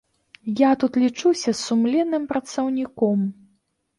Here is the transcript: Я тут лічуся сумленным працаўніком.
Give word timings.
Я 0.59 0.69
тут 0.83 0.95
лічуся 1.03 1.53
сумленным 1.63 2.25
працаўніком. 2.31 3.19